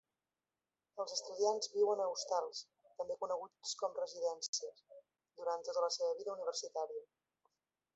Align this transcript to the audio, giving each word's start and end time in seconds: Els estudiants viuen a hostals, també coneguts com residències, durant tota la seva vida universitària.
Els 1.03 1.11
estudiants 1.15 1.69
viuen 1.73 2.01
a 2.05 2.07
hostals, 2.15 2.63
també 3.03 3.19
coneguts 3.21 3.77
com 3.83 4.01
residències, 4.03 4.85
durant 5.43 5.71
tota 5.71 5.89
la 5.89 5.95
seva 6.01 6.21
vida 6.23 6.39
universitària. 6.41 7.11